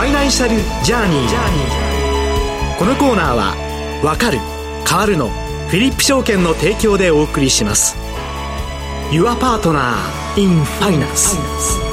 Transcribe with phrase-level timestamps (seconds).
[0.00, 2.78] ァイナンシャルジャーニー。
[2.78, 3.54] このコーナーは
[4.02, 4.38] 「わかる
[4.88, 5.28] 変わるの」
[5.68, 7.96] フィリップ証券の提供でお送りします。
[9.10, 9.94] Your Partner
[10.36, 11.89] in Finance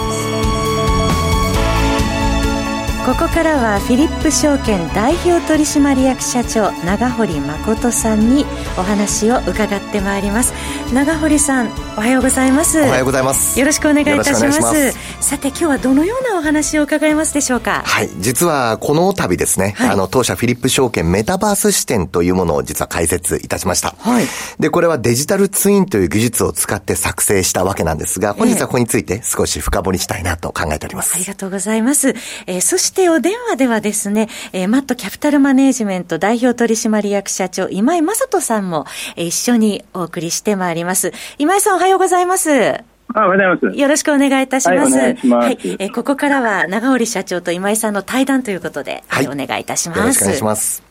[3.08, 8.44] ここからはフィリップ証券代表取締役社長長堀誠さんに
[8.78, 10.52] お話を伺ってまいります。
[10.94, 12.82] 長堀さんおはようございます。
[12.82, 13.57] おはようございます。
[13.57, 14.92] よろしくお願いいたします。
[15.21, 17.84] さて今日はどのようなお話を伺いますでしょうか？
[17.86, 18.10] はい。
[18.20, 23.96] 実はこの度ですね、はい、あの当社フィリップ証券メタバース視点というものを実は開設いたしました。
[24.00, 24.26] はい。
[24.60, 32.09] でこれはデジタルツインという技術を使って作成したわけなんですが本日はここについて少し深掘りしたいなと考えております、ありがとうございます、
[32.48, 41.11] えー、そしてお電話ではですね、えー、マットキャピタルマネージメント代表取締役社長、今井正人さんも、えー、一緒にお送りしてまいります。
[41.38, 42.50] 今井さんおはようございます。
[42.50, 43.80] おはようございます。
[43.80, 44.97] よろしくお願いいたします。
[44.97, 50.00] はい、はい、えー、ここからは長織社長と今井さんの対談ということで、はい、お願いいたします。
[50.00, 50.87] よろしくお願いします。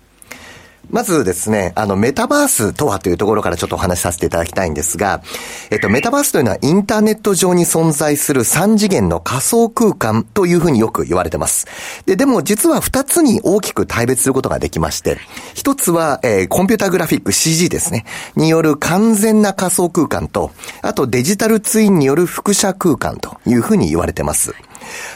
[0.90, 5.20] まずですね、あの、メタバースとはというところからちょっとお話しさせていただきたいんですが、
[5.70, 11.66] えっと、メタバースというのはインターネット上に存在する3次元の仮想空間というふうによく言われてます。
[12.06, 15.18] で、でも実は2つに大きく大別することができまして、
[15.54, 18.04] 1つは、えー、コンピュータグラフィック CG ですね、
[18.36, 24.54] による完全な仮想空間と、あとデジタルツインによる複写空間というふうに言われてます。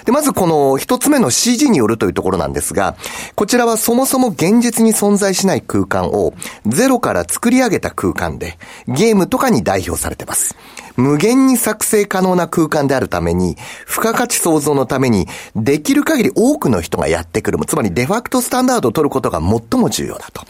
[0.05, 2.97] で、まずこの一つ目の CG によるというところなんですが、
[3.35, 6.35] こちらはそもそも現実に存在しない空間を
[6.67, 10.57] ゼロから作り上げた空間で、ゲームとかに代表されてます。
[10.97, 17.59] 無限に作成可能な空間であるために、付加価値創造のために、できる限り多くの人がやってくる。
[17.67, 20.43] つまりデファクトスタンダードを取ることが最も重要だと。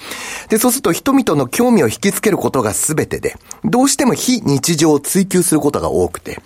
[0.48, 6.40] で、そうすると人々の興味を引きつけることが全てで、どうしても非日常を追求することが多くて、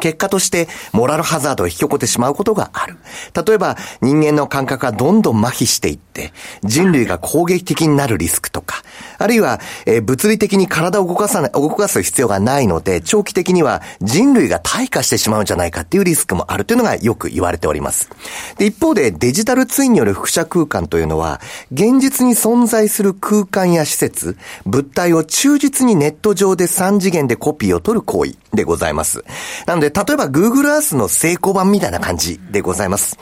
[0.00, 2.98] 結果として、モラルハザードを引き起こってしまうことがある。
[3.46, 6.11] 例えば、人間の感覚がどんどん麻痺していって、
[6.62, 8.82] 人類が攻撃的になるリスクとか、
[9.18, 18.10] あるいは、えー、物理的に体を動かさない、動かす必要がないので、長期的には人類が退化してしまうんじゃないかっていうリスクもあるというのがよく言われております。
[18.58, 21.40] で、一方で、デジタルツインによる複写空間というのは、
[21.72, 29.24] 現実に存在する空間や施設、物体を忠実にネット上で3次元でコピーを取る行為でございます。
[29.66, 33.18] なので、例えば Google Earth の成功版みたいな感じでございます。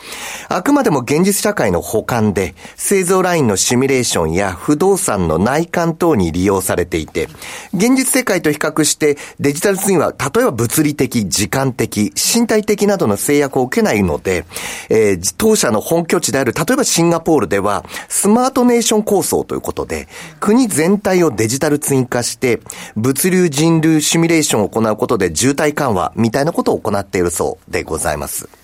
[0.49, 7.29] あくまでも現実社会の保管で、製造ラインのシミュレーションや不動産の内観等に利用されていて、
[7.73, 14.45] 現実世界と比較してデジタルツインは例えば物理的、時間的、身体的などの制約を受けないので、
[14.89, 20.07] えー、当社の本拠地である例えばシンガポールではスマートネーション構想ということで、
[20.39, 22.61] 国全体をデジタルツイン化して、
[22.95, 28.60] 物流人流シミュレーションを行うことで渋滞緩和みたいなことを行っているそうでございます。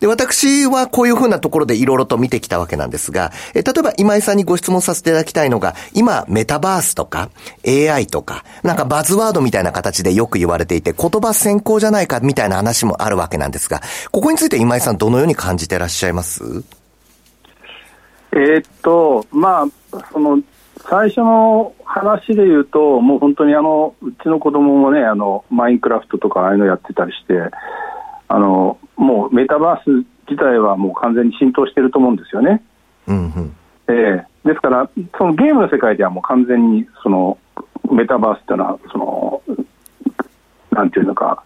[0.00, 7.30] で、私はこういうふうなところでいろいろと見てきたわけなんですが、え例えば今井さんにご質問させていただきたいのが、今、メタバースとか
[7.66, 16.42] AI とか、なんかバズワードみたいな形でよく言われていて、言葉先行じゃないかみたいな話もあるわけなんですが、ここについて今井さんどのように感じてらっしゃいます？
[18.32, 19.62] えー、っと、ま
[19.92, 20.40] あ、その、
[20.90, 27.34] 最初の話で言うと、もう本当にあの、うちの子供もね、あの、マインクラフトとかああいうのやってたりして、
[28.28, 32.62] あの、もうメタバース自体はもう完全に浸透してると思うんですよね。
[33.06, 33.56] うんうん、
[33.88, 37.38] えー、ですから、そのゲームの世界ではもう完全にその
[37.92, 39.42] メタバースっていうのは、その、
[40.70, 41.42] なんていうのか、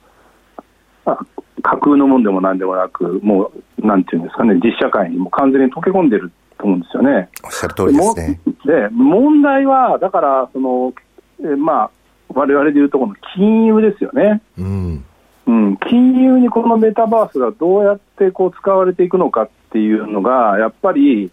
[1.63, 7.29] 架空のもんでもなんでもなく、もう、なんていうんですかね、実社会にも完全に溶け込んでると思うんですよね。
[7.45, 8.41] おっしゃる通りですね。
[8.65, 10.93] で、問題は、だから、その、
[11.41, 11.91] えまあ、
[12.35, 14.43] 我々でいうとこの金融ですよね。
[14.59, 15.05] うん。
[15.49, 21.31] うん、金融にこのメタバースがどうやってこう使われていくのかっていうのが、やっぱり、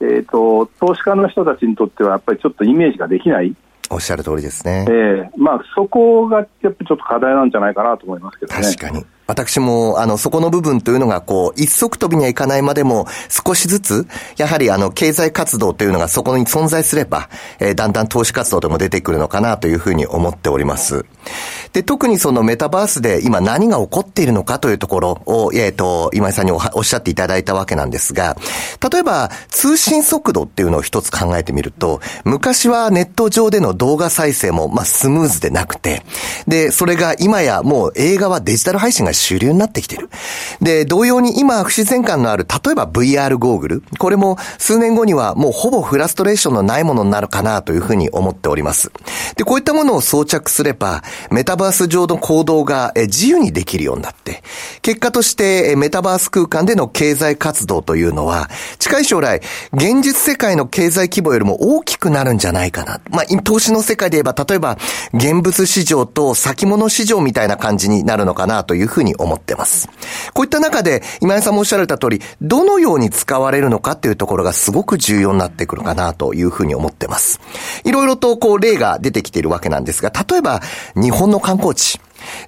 [0.00, 3.56] えーと、投資家の人たちにとっては、やっぱりちょっとイメージができない。
[3.90, 4.86] おっしゃる通りですね。
[4.88, 8.62] えー、まあ、そこがやっぱりちょっと課題なんじゃないかなと思いますけどね。
[8.62, 9.04] 確かに。
[9.30, 17.28] 私も、あの、そこの部分というのが、こう、一足飛びにはいかないまでも、少しずつ、やはり、あの、経済活動というのがそこに存在すれば、
[17.60, 21.04] えー、だんだん投資活動でも出てくるのかなというふうに思っております。
[21.72, 28.36] で、特にそのメタバースで今何が起こっているのかというところを、えっ、ー、と、今井さんにおっしゃっていただいたわけなんですが、
[28.90, 36.02] 例えば、通信速度っていうのを一つ考えてみると、昔はネット上での動画再生も、まあ、スムーズでなくて、
[36.48, 40.10] で、それが今やもう映画はデジタル配信が主流になってきてる。
[40.60, 43.82] で、同様に今不自然感のある、例えば VR ゴーグル。
[43.98, 48.90] これも数年後にはもうほぼフラストレーションのないものになるかなというふうに思っております。
[49.36, 54.42] で、こういったものを装着すれば、メタバース上の行動が自由にできるようになって、
[54.82, 59.40] 結果としてメタバース空間での経済活動というのは、近い将来、
[59.72, 63.00] 現実世界の経済規模よりも大きくなるんじゃないかな。
[63.10, 64.78] まあ、投資の世界で言えば、例えば、
[65.14, 69.88] 現物市場と先物市場みたいな感じになるのかなというふうに思ってます。
[70.34, 77.40] こういった中で、今井さんもおっしゃられた通り、どのように使われるのかっていうところがすごく重要になってくるかなというふうに思ってます。
[77.84, 80.60] いろいろとこう例が出てきているわけなんですが、例えば、
[80.94, 82.00] 日本の観光地。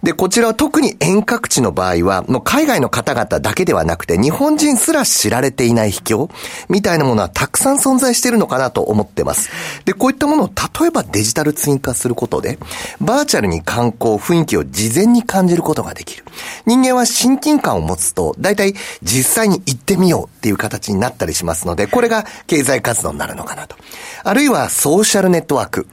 [0.03, 6.31] で、こちらは特に遠隔地の場合は、もう海外の方々だけではなくて、日本人すら知られていない秘境
[6.69, 9.51] みたいなものはたくさん存在しているのかなと思ってます。
[9.85, 10.47] で、こういったものを
[10.81, 12.59] 例えばデジタルツイン化することで、
[13.01, 16.25] バーチャルに観光、雰囲気を事前に感じることができる。
[16.67, 23.77] 人間は親近感を持つと、大体実際に行ってみようっていう形になったりしますので、これが経済活動になるのかなと。
[24.25, 25.87] あるいはソーシャルネットワーク。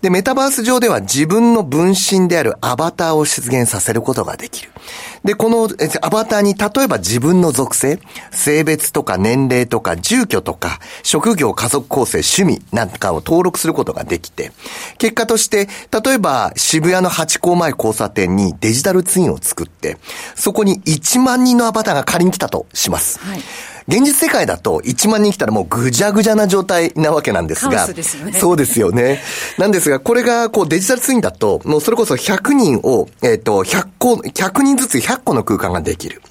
[0.00, 4.70] で、メタバース上では自分の分身であるアバターを出現させることができる。
[5.24, 5.68] で、この
[6.02, 14.52] アバターに例えば自分の属性、性別とか年齢とか住居とか、職業、家族構成、趣味なんかを登録することができて、
[14.98, 15.68] 結果として、
[16.04, 19.98] 例えば渋谷の八甲前交差点にデジタルツインを作って、
[20.34, 23.18] そこに1万人のアバターが仮に来たとします。
[23.20, 23.40] はい
[23.92, 27.86] 現実世界だと1万人来たらもうぐじゃぐじゃな状態なわけなんですが。
[28.02, 29.20] すね、そうですよね。
[29.58, 36.22] なんですが、これがこうデジタルツインだと、もうそれこそ100人を、えっ、ー、と、100個、100人ずつ100個の空間ができる。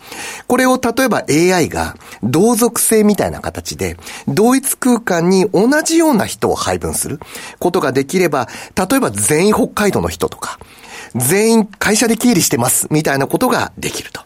[0.48, 3.96] これを例えば AI が同族性みたいな形で、
[4.28, 7.20] 同一空間に同じような人を配分する
[7.60, 10.58] ことができれば、例えば全員北海道の人とか、
[11.16, 14.22] 全員会社で経理してます、みたいなことができると。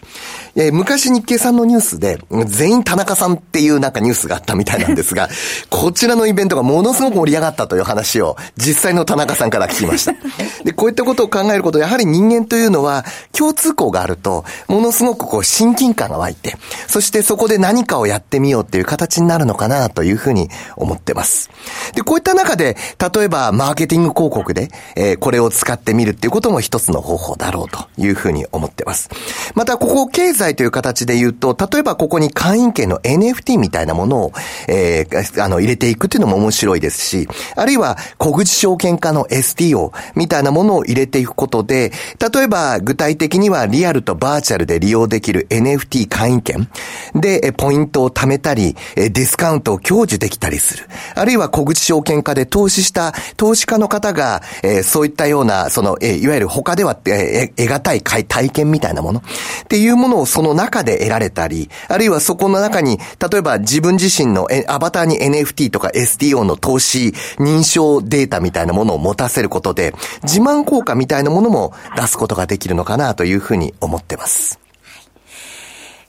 [0.57, 5.28] えー、昔日経さんのニュースで、全員田中さんっていうなんかニュースがあったみたいなんですが、
[5.69, 10.13] こちらのイベントがものすごく盛り上がったという話を、実際の田中さんから聞きました。
[10.63, 13.04] で、こういったことを考えることやはり人間というのは、
[13.34, 16.56] 共通項があると、ものすごくこう親近感が湧いて、
[16.88, 21.50] そしてそこで何かをやってみようっていう形になるのかなというふうに思ってます。
[21.96, 22.78] で、こういった中で、
[23.13, 29.10] 例えばマーケティング広告で、えー、これを使ってみるっていうことも一つの方法だろうというふうに思ってます。
[29.54, 34.31] また、ここ経済済という形で言うと、例えばここに会員権の NFT みたいなものを、
[34.68, 41.92] えー、あの、入れていくっていうのも面白いですし、あるいは小口証券化の STO みたいなものを入れていくことで、
[42.33, 46.69] 例えば具体的にはリアルとバーチャルで利用できる NFT 会員権
[47.15, 50.86] で、ポイントを貯めたり、ディスカウントを享受できたりする。
[51.15, 59.21] あるいは小口証券化で投資した投資家の方が、えー、そういったような、その、えー、いわゆる他では、えー、得難い体験みたいなもの
[59.65, 63.00] っていうものをその中で得られたり、あるいはそこの中に、
[63.31, 74.59] 例えば自分自身のアバターに NFT とか STO の投資認証データみたいなものを持たせることで、自慢効果みたいなものも出すことができるのかなというふうに思ってます。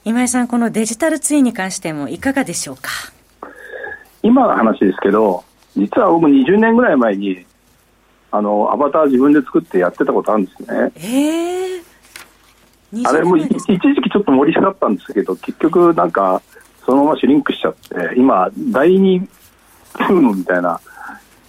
[0.05, 2.91] 今井さん、このデジタルツインに関してもいかがでしょうか？
[4.21, 5.43] 今の話ですけど、
[5.75, 7.43] 実は僕20年ぐらい前に、
[8.29, 10.91] あの、アバター自分で作ってやってたことあるんですね。
[10.95, 11.86] ええー
[13.05, 16.41] あれも一時期ちょっと盛り下がったんですけど、結局なんか、
[16.85, 20.79] そのままシュリンクしちゃって、今、第2ブームみたいな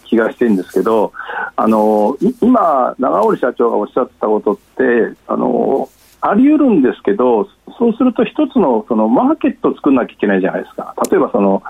[0.05, 1.13] 気がしてるんですけど、
[1.55, 5.89] あの、今、長堀社長がおっしゃってたことって、あの、
[6.21, 7.49] あり得るんですけど、
[7.79, 10.95] そうすると一つのそのマーケットを作らなきゃいけないじゃないですか。
[11.11, 11.63] 例えばその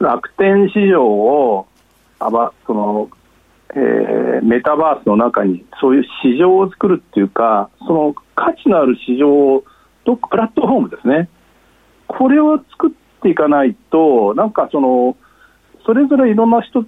[0.00, 1.66] 楽天市場を
[2.18, 3.08] あばその
[3.74, 9.64] えー、メタバースの中にそういう市場を作るっていうか、その価値のある市場を、
[10.04, 11.28] プラットフォームですね、
[12.06, 12.90] これを作っ
[13.22, 15.16] ていかないと、なんかその、
[15.86, 16.84] それぞれいろんな人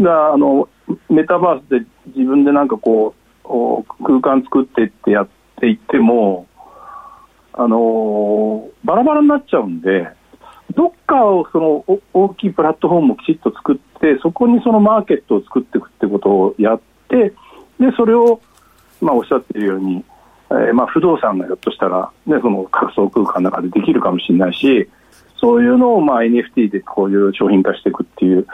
[0.00, 0.68] があの
[1.08, 5.28] メタバースで自分でなんかこう、空間作ってってやっ
[5.60, 6.46] ていっても、
[7.52, 10.08] あのバラバラになっちゃうんで、
[10.74, 17.32] どっかをその大きいプラットフォームをきちっと作って、そこにそのマーケットを作っていくってことをやって、
[17.78, 18.40] でそれを、
[19.00, 20.04] まあ、おっしゃっているように、
[20.50, 24.88] えー、まあ不動産がひょっとしたら、ね、その仮想空間の中でできるかもしれないし、
[25.40, 28.46] そういうのをまあ NFT でこういう商品化していくっていう、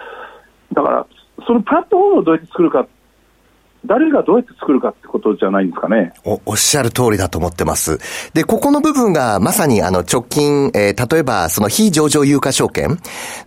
[0.73, 1.07] だから、
[1.47, 2.89] そのプラットフォームをどうやって作るかっ
[3.87, 6.13] 誰がどうやって作るかってことじゃないんですかね。
[6.25, 7.99] お、おっしゃる通りだと思ってます。
[8.35, 12.99] で、ここの部分がまさにあの直近、えー、例えばその非上場有価証券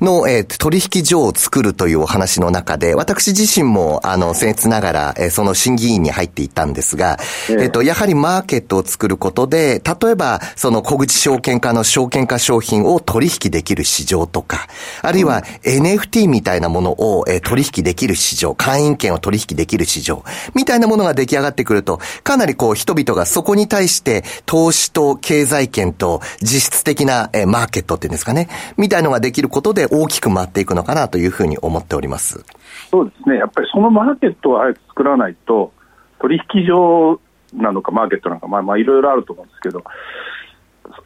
[0.02, 14.68] の、えー、取引所を作るというお話の中で、私自身もあの、僭越ながら、えー、その審議員に入っていったんですが、えっ、ー、と、やはりマーケットを作ることで、例えばその小口証券化の証券化商品を取引できる市場とか、
[15.04, 20.23] あるいは NFT みたいなものを、えー、取引できる市場、会員権を取引できる市場、
[20.56, 32.44] みたいなものが出来上がってくると、かなりこう人々がそこに対して投資と経済圏と実質的なマーケットっていうんですかね、みたいのができることで大きく回っていくのかなというふうに思っております。
[32.90, 33.38] そうですね。
[33.38, 35.72] やっぱりそのマーケットを早く作らないと、
[36.20, 37.20] 取引所
[37.54, 39.84] なのかマーケットなのか、まあまあいろいろあると思うんですけど、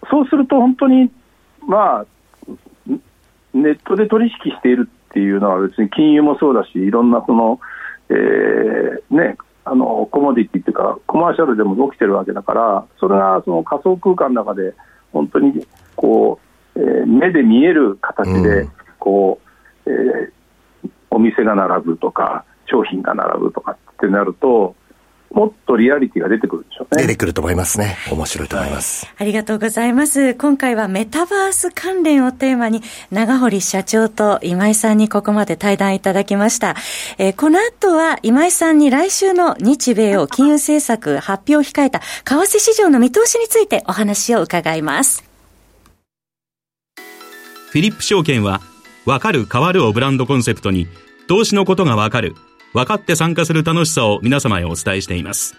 [0.10, 1.12] そうすると本当に、
[1.68, 2.06] まあ、
[3.54, 7.60] ネットで取引しているっていうのは別に金融もそうだし、いろんなその、
[8.10, 14.74] えー、ね、あのコモディティっていうかコマーシャルでも起きてるわけだからそれがその仮想空間の中で
[15.12, 16.40] 本当にこ
[16.76, 18.68] う、えー、目で見える形で
[19.00, 19.40] こ
[19.86, 24.76] う、うん、えー、お店が並ぶとか商品が並ぶとかってなると
[25.38, 27.04] もっとリアリティが出てくるでしょうね。
[27.04, 27.96] 出てくると思いますね。
[28.12, 29.06] 面白いと思います。
[29.06, 30.34] はい、ありがとうございます。
[30.34, 36.76] 今回はメタバース関連をテーマに、長堀社長と今井さんにここまで対談いただきました。
[37.20, 45.24] えー、この後は今井さんに来週の日米を金融政策発表を控えた為替市場の見通しについてお話を伺います。
[46.96, 48.62] フィリップ証券は、
[49.06, 50.88] わかる変わるをブランドコンセプトに、
[51.28, 52.36] 投資のことがわかる
[52.74, 55.56] 分かって参加する楽しさを皆様へお伝えしています。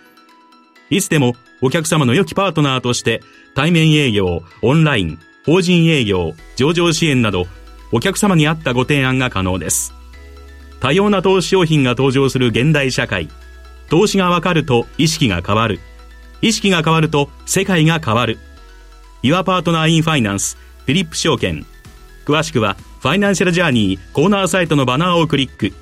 [0.91, 3.23] いつでもお客様の良きパートナーとして
[3.55, 7.47] 対面営業、オンライン、法人営業、上場支援など
[7.93, 9.95] お客様に合ったご提案が可能です。
[10.81, 13.29] 多様な投資商品が登場する現代社会。
[13.89, 15.81] 投資がわかると意識が変わる。
[16.41, 18.39] 意識が変わると世界が変わる。
[19.23, 21.67] Your Partner in Finance フィリップ証券。
[22.25, 25.73] 詳しくはファイナンシャルジャーニーコーナーサイトのバナーをクリック。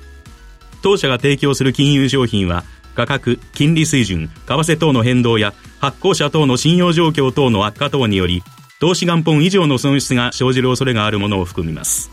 [0.81, 2.63] 当社が提供する金融商品は、
[2.95, 8.41] 価格、金利水準、為替等の変動や、発行者等の信用状況等の悪化等により、
[8.79, 12.11] 投資元本以上の損失が生じる恐れがあるものを含みます。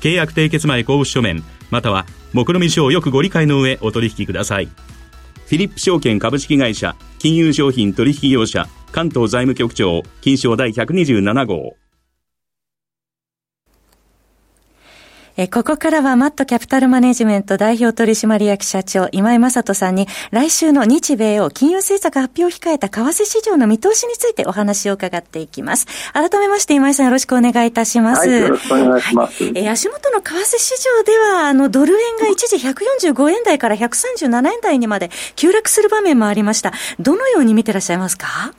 [0.00, 4.66] 契約締結前交付書面、または、目論見書をよくご理解の上お取引ください。
[4.66, 11.76] フィリップ証券株式会社、金融商品取引業者、関東財務局長、金賞第127号。
[15.38, 25.86] えここからはマットキャピタルマネジメント代表取締役社長今井正人さんに来週の日米を金融政策発表を控えた為替市場の見通しについてお話を伺っていきます。
[26.14, 28.26] 改めまして今井さんよろしくお願いいたします。
[28.26, 29.44] はい、よろしくお願いします。
[29.44, 36.72] はい、え足元の為替市場ではあのドル円が一時145円台から137円台にまで急落する場面もありました。
[36.98, 38.54] どのように見てらっしゃいますか？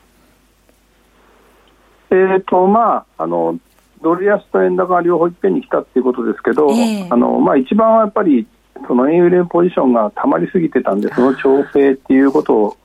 [2.10, 3.60] えっ、ー、と、まあ、あの、
[4.02, 8.48] ドル安と円高が両方いっぺんに来たっていうことですけど、えー、あのまあ、一番はやっぱり
[8.88, 12.78] その円売れポジションがたまりすぎてたんで、その調整っていうこと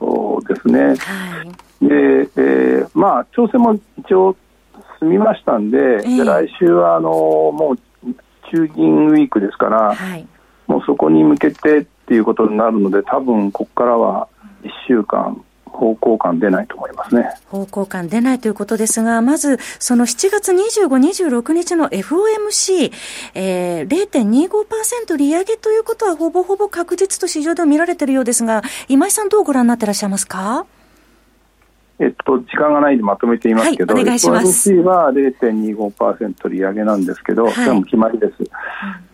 [0.49, 0.81] ですね。
[0.81, 1.45] は
[1.83, 1.95] い、で、
[2.37, 4.37] えー、まあ、調整も一応
[4.99, 8.15] 済みましたんで、えー、で来週はあのもう
[8.51, 10.27] 中銀ウィークですから、はい、
[10.67, 14.29] もうそこに向けてっていうことになるので、多分ここからは
[14.63, 17.31] 1週間、方向感出ないと思いますね。
[17.51, 20.87] 方向感出ないということですが、まず、その7月25、
[21.41, 22.93] 26日の FOMC、
[23.35, 30.67] えー、0.25%利上げということは、ほぼほぼ確実と市場では見られているようですが、今井さん、どうご覧になっていらっしゃいますか？
[31.99, 38.33] えっと、時間がないんでまとめていますけど、はい、FOMC は0.25%利上げなんですけど、はい、も決まりです。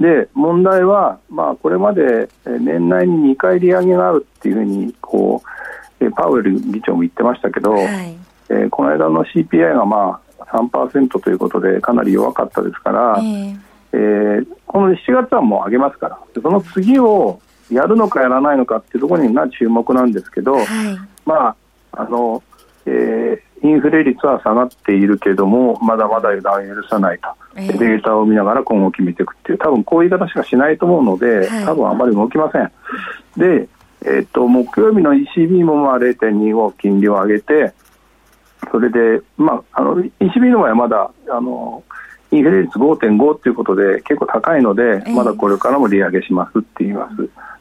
[0.01, 5.49] で、問題は、まあ、これまで年内に2回利上げがあるっていうふうに、こう、
[6.17, 8.17] パウエル議長も言ってましたけど、はい、
[8.51, 13.59] えー、この間の CPI がまあ3%ということでかなり弱かったですから、えー、
[13.93, 17.41] えー、この7月はもう上げますからその次を
[17.71, 20.65] やるのかやらないのかっていうところにが注目なんですけど、はい、
[21.27, 21.57] まあ
[21.93, 22.43] あの、
[22.87, 32.73] えー、インフレ率は下がっているけれどもまだまだ油断を許さないと、えー、データを見ながら今後決めていくっていう多分こういう言い方しかしないと思うので、はい、多分あまり動きません。
[33.37, 33.69] で
[34.03, 37.75] えーと、木曜日の ECB もまあ0.25金利を上げて、
[38.71, 41.83] それで、まあ、あの ECB の場合はまだあの
[42.31, 47.17] インフレ率5.5ということで結構高いので、まだこれからも利上げしますって言います。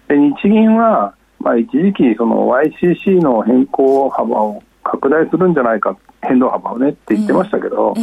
[0.08, 7.94] で日銀は、まあ、一時期その YCC の変更幅を拡大するんじゃないか変動幅をねって言ってましたけど、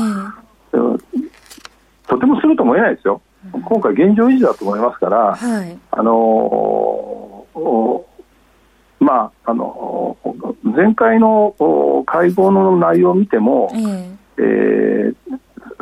[2.06, 3.20] とてもすると思えないですよ。
[3.52, 8.13] 今回現状維持だと思いますから、はい、あのー
[9.04, 10.16] まあ、あの
[10.62, 11.54] 前回の
[12.06, 15.14] 会合の内容を見ても、えーえー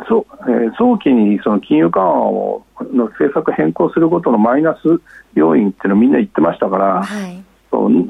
[0.07, 5.01] そえー、早期にその金融緩和をの政策変更することのマイナス
[5.33, 7.43] 要因っていうのをみんな言ってましたから、はい、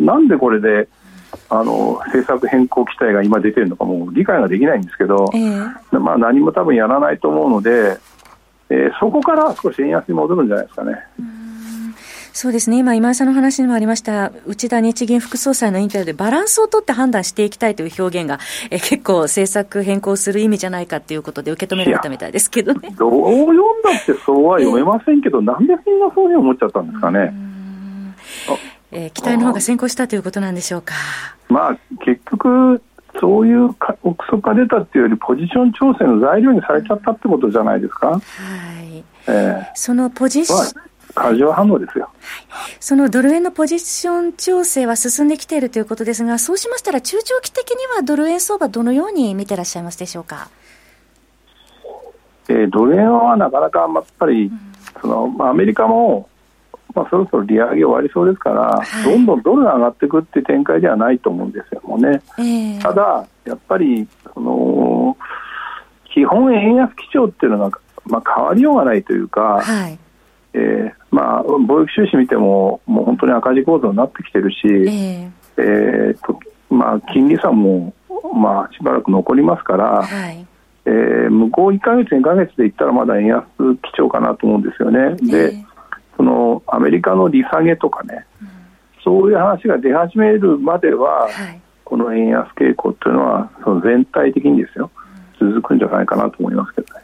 [0.04, 0.90] なんでこれで
[1.50, 7.98] あの政策変更期待が今出てるのかも理解ができないんですけど、えー、まあ、何も多分やらないと思うので、
[8.70, 10.96] えー、そこから少し円安に戻るんじゃないですかね。
[12.34, 12.80] そうですね。
[12.80, 18.40] 今、今井さんの話にもありました、内田日銀副総裁のインタビューでバランスを取って判断していきたいという表現が、
[18.72, 22.90] え結構政策変更する意味じゃないかということで受け止められたみたいですけどね。
[22.98, 27.32] どう読んだってそうは読めませんけど、えー、なんでみんなそういうふうに思っちゃったんですかね。
[28.92, 30.96] えー、期待の方が先行したということなんでしょうか。
[31.50, 32.82] まあ、結局、
[33.20, 38.10] そういう憶測が出たっていうより、ポジション調整の材料にされちゃったってことじゃないですか。
[38.10, 39.04] はい。
[39.28, 40.82] えー、そのポジション、
[41.16, 42.10] 過剰反応ですよ、
[42.50, 50.50] はい、そのドル円のポジション調整は進んできているということですが、そうしましたら、中長期的にはドル円相場、どのように見てらっしゃいますでしょうか？
[52.50, 54.60] えー、ドル円はなかなかやっぱり、うん、
[55.02, 56.28] そのまあ、アメリカも、
[56.96, 62.22] まあ、そろそろ利上げ終わりそうですから、はい、どんどんドルが上がっていくっていう展開ではないと思うんですよ、もうね。
[62.40, 65.16] えー、ただ、やっぱりその
[66.14, 70.00] 基本円安基調っていうのが、まあ、変わりようがないというか、はい
[70.54, 76.40] えーまあ、貿易収支見ても、もう本当に赤字構造になってきてるし、えー、えー、と
[76.74, 77.94] まあ、金利差も、
[78.34, 80.46] まあ、しばらく残りますから、はい、
[80.86, 83.44] えー、向こう1か月、2か月でいったらまだ円安
[83.84, 85.16] 基調かなと思うんですよね。
[85.18, 85.54] で、
[86.18, 88.48] そのアメリカの利下げとかね、うん、
[89.04, 94.90] そういう話が出始めるまでは、はい、この円安傾向というのは、その全体的にですよ、
[95.40, 97.03] 続くんじゃないかなと思いますけどね。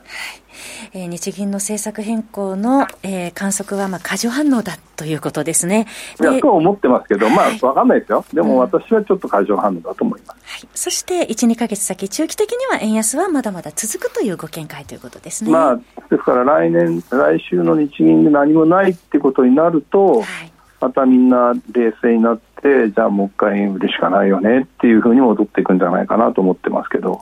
[0.94, 5.88] えー、日銀の政策変更の、えー、観測はまあ過剰反応だということですね。
[6.20, 8.26] いや、そう思ってますけど、まあ、わかんないですよ。
[8.34, 10.38] でも私はちょっと過剰反応だと思います。
[10.38, 15.52] うん、はい、そして、1、2か月先、中期的には円安はまだまだ続くというご見解ということですね。
[15.52, 15.76] まあ、
[16.10, 20.52] ですから来年、来週の日銀で何もないってことになると、はい、
[20.82, 27.14] またみんな冷静になって、じゃあもう一回売るしかないよねっていうふうに戻っていくんじゃないかなと思ってますけど。
[27.14, 27.20] はい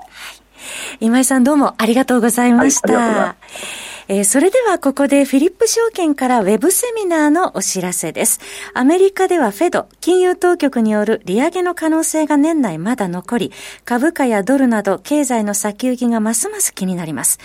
[0.99, 3.35] 今井さんどうもありがとうございました。
[4.09, 8.39] えー、それではここでフィリップ証券からウェブセミナーのお知らせです。
[8.73, 13.51] アメリカではフェド、金融当局による利上げの可能性が年内まだ残り、
[13.83, 17.39] 株価やドルなど経済の先行きがますます気になります。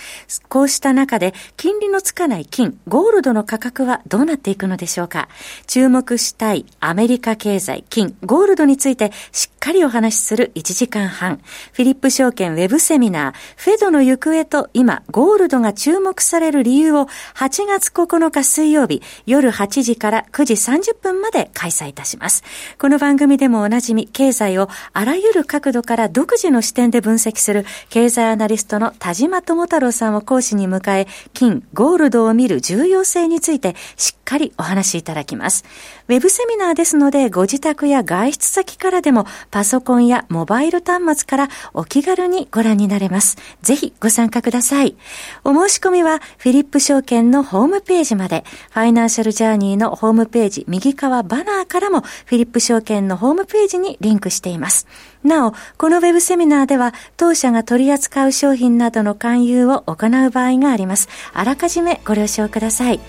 [0.49, 5.28] こうした中で金利のつかない金、ゴールドの価格はどうなっていくのでしょうか
[5.67, 11.41] 注目したいアメリカ経済、金、ゴールドについてしっかりお話しする1時間半。
[11.73, 22.45] フィリップ証券ウェブセミナー、フェドの行方と今、ゴールドが注目されるる理由を8月9日水曜日夜8時から9時30分まで開催いたします。
[22.78, 35.65] この番組でもおなじみ経済をあらゆる角度から独自の視点で分析する経済アナリストの田島智太郎さんを講師に迎え、金、ゴールドを見る重要性についてしっかりお話しいただきます。
[36.12, 43.38] ウェブセミナーですので、ご自宅や外出先からでも、パソコンやモバイル端末からお気軽にご覧になれます。
[43.62, 44.94] ぜひご参加ください。
[45.42, 54.86] お申し込みは、フィリップ証券のホームページまで、ファイナンシャルジャーニーのホームページ、右側バナーからも、フィリップ証券のホームページにリンクしています。
[55.25, 61.08] なお、このウェブセミナーでは、当社が取り扱う商品などの勧誘を行う場合があります。
[61.32, 63.00] あらかじめご了承ください。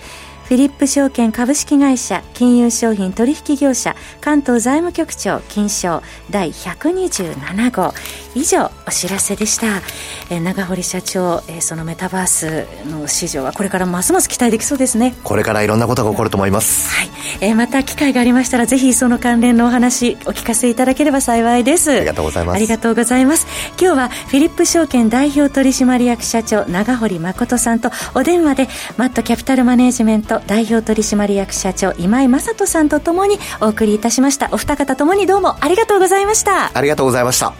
[0.44, 7.94] フィリップ証券株式会社金融商品取引業者関東財務局長金賞第127号。
[8.34, 9.80] 以上お知らせでした、
[10.28, 15.14] えー、長堀社長、えー、そのメタバースの市場はこれからますます期待できそうですね。
[15.22, 16.90] これからいろんなことが起こると思います。
[16.90, 17.08] はい、
[17.40, 21.92] えー、また機会がありましたらぜひその関連のお話お聞かせいただければ幸いです。
[21.92, 22.56] ありがとうございます。
[22.56, 23.46] ありがとうございます。
[23.80, 34.48] 今日はフィリップ証券代表取締役社長長堀誠さんとお電話でマットキャピタルマネジメント代表取締役社長今井正人さんとともにお送りいたしました。
[34.52, 36.76] お二方ともにどうもありがとうございました。
[36.76, 37.50] ありがとうございました。
[37.50, 37.56] フ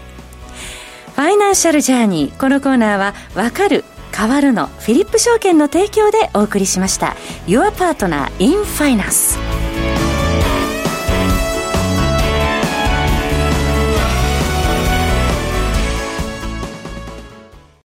[1.20, 7.14] ァイナンシャルジャーニーこのコーナーはわかる変わるのフィリップ証券の提供でお送りしました。
[7.46, 9.38] Your Partner in Finance